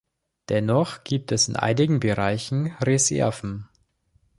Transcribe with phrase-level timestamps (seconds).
[0.49, 3.69] Dennoch gibt es in einigen Bereichen Reserven.